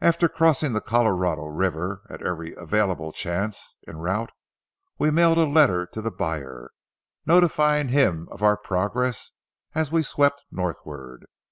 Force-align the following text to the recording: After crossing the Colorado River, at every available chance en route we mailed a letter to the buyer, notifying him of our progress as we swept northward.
After 0.00 0.28
crossing 0.28 0.72
the 0.72 0.80
Colorado 0.80 1.42
River, 1.44 2.02
at 2.10 2.20
every 2.20 2.52
available 2.56 3.12
chance 3.12 3.76
en 3.86 3.98
route 3.98 4.32
we 4.98 5.12
mailed 5.12 5.38
a 5.38 5.44
letter 5.44 5.86
to 5.86 6.02
the 6.02 6.10
buyer, 6.10 6.72
notifying 7.26 7.86
him 7.90 8.26
of 8.32 8.42
our 8.42 8.56
progress 8.56 9.30
as 9.72 9.92
we 9.92 10.02
swept 10.02 10.40
northward. 10.50 11.26